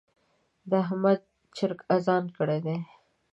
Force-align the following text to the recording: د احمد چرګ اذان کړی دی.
د 0.69 0.71
احمد 0.83 1.19
چرګ 1.57 1.79
اذان 1.95 2.23
کړی 2.37 2.59
دی. 2.65 2.77